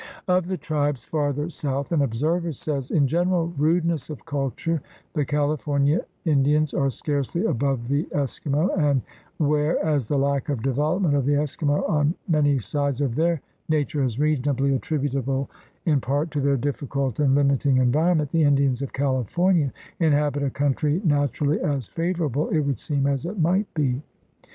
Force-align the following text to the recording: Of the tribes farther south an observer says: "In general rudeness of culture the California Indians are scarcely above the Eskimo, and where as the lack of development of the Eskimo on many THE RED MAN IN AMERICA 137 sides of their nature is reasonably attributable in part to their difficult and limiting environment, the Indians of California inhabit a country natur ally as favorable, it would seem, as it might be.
Of 0.27 0.47
the 0.47 0.57
tribes 0.57 1.05
farther 1.05 1.47
south 1.51 1.91
an 1.91 2.01
observer 2.01 2.53
says: 2.53 2.89
"In 2.89 3.05
general 3.07 3.53
rudeness 3.55 4.09
of 4.09 4.25
culture 4.25 4.81
the 5.13 5.25
California 5.25 6.03
Indians 6.25 6.73
are 6.73 6.89
scarcely 6.89 7.45
above 7.45 7.87
the 7.87 8.05
Eskimo, 8.05 8.75
and 8.79 9.03
where 9.37 9.77
as 9.85 10.07
the 10.07 10.17
lack 10.17 10.49
of 10.49 10.63
development 10.63 11.13
of 11.13 11.25
the 11.25 11.33
Eskimo 11.35 11.87
on 11.87 12.15
many 12.27 12.27
THE 12.27 12.33
RED 12.33 12.33
MAN 12.33 12.39
IN 12.39 12.39
AMERICA 12.41 12.77
137 12.79 12.85
sides 12.95 13.01
of 13.01 13.15
their 13.15 13.41
nature 13.69 14.03
is 14.03 14.19
reasonably 14.19 14.73
attributable 14.75 15.51
in 15.85 16.01
part 16.01 16.31
to 16.31 16.41
their 16.41 16.57
difficult 16.57 17.19
and 17.19 17.35
limiting 17.35 17.77
environment, 17.77 18.31
the 18.31 18.41
Indians 18.41 18.81
of 18.81 18.93
California 18.93 19.71
inhabit 19.99 20.41
a 20.41 20.49
country 20.49 20.99
natur 21.05 21.45
ally 21.45 21.57
as 21.75 21.85
favorable, 21.87 22.49
it 22.49 22.61
would 22.61 22.79
seem, 22.79 23.05
as 23.05 23.27
it 23.27 23.39
might 23.39 23.71
be. 23.75 24.01